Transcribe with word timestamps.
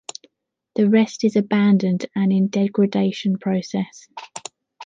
The 0.77 0.89
rest 0.89 1.23
is 1.23 1.35
abandoned 1.35 2.07
and 2.15 2.33
in 2.33 2.47
degradation 2.49 3.37
process. 3.37 4.07